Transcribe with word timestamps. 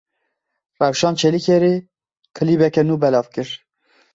Rewşan 0.79 1.13
Çelîkerê 1.19 1.75
klîbeke 2.35 2.83
nû 2.87 2.95
belav 3.01 3.27
kir. 3.33 3.49